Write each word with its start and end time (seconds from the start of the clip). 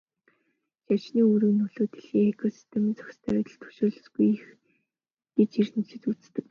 Шавжны 0.83 1.21
үүрэг 1.27 1.51
нөлөө 1.57 1.85
дэлхийн 1.91 2.27
экосистемийн 2.33 2.97
зохистой 2.97 3.33
байдалд 3.35 3.57
төсөөлшгүй 3.63 4.27
их 4.35 4.43
гэж 5.37 5.51
эрдэмтэд 5.61 6.03
үздэг. 6.11 6.35